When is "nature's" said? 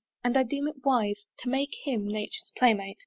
2.07-2.51